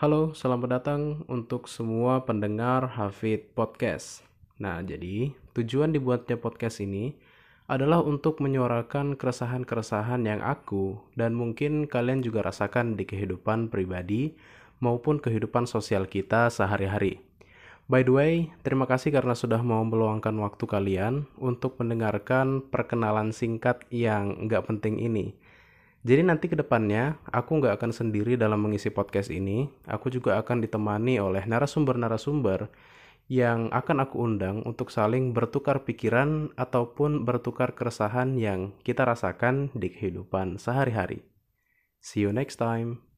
Halo, 0.00 0.32
selamat 0.32 0.80
datang 0.80 1.28
untuk 1.28 1.68
semua 1.68 2.24
pendengar 2.24 2.88
Hafid 2.96 3.52
Podcast. 3.52 4.24
Nah, 4.56 4.80
jadi 4.80 5.36
tujuan 5.52 5.92
dibuatnya 5.92 6.40
podcast 6.40 6.80
ini 6.80 7.12
adalah 7.68 8.00
untuk 8.00 8.40
menyuarakan 8.40 9.20
keresahan-keresahan 9.20 10.24
yang 10.24 10.40
aku 10.40 10.96
dan 11.20 11.36
mungkin 11.36 11.84
kalian 11.84 12.24
juga 12.24 12.48
rasakan 12.48 12.96
di 12.96 13.04
kehidupan 13.04 13.68
pribadi 13.68 14.32
maupun 14.80 15.20
kehidupan 15.20 15.68
sosial 15.68 16.08
kita 16.08 16.48
sehari-hari. 16.48 17.20
By 17.84 18.00
the 18.00 18.14
way, 18.16 18.32
terima 18.64 18.88
kasih 18.88 19.12
karena 19.12 19.36
sudah 19.36 19.60
mau 19.60 19.84
meluangkan 19.84 20.32
waktu 20.40 20.64
kalian 20.64 21.28
untuk 21.36 21.76
mendengarkan 21.76 22.64
perkenalan 22.72 23.36
singkat 23.36 23.84
yang 23.92 24.48
nggak 24.48 24.64
penting 24.64 24.96
ini. 24.96 25.36
Jadi 26.00 26.24
nanti 26.24 26.48
ke 26.48 26.56
depannya, 26.56 27.20
aku 27.28 27.60
nggak 27.60 27.76
akan 27.76 27.92
sendiri 27.92 28.40
dalam 28.40 28.64
mengisi 28.64 28.88
podcast 28.88 29.28
ini. 29.28 29.68
Aku 29.84 30.08
juga 30.08 30.40
akan 30.40 30.64
ditemani 30.64 31.20
oleh 31.20 31.44
narasumber-narasumber 31.44 32.72
yang 33.28 33.68
akan 33.70 34.08
aku 34.08 34.16
undang 34.16 34.64
untuk 34.64 34.88
saling 34.88 35.36
bertukar 35.36 35.84
pikiran 35.84 36.50
ataupun 36.56 37.28
bertukar 37.28 37.76
keresahan 37.76 38.34
yang 38.40 38.72
kita 38.80 39.04
rasakan 39.04 39.70
di 39.76 39.92
kehidupan 39.92 40.56
sehari-hari. 40.56 41.22
See 42.00 42.24
you 42.24 42.32
next 42.32 42.56
time. 42.56 43.09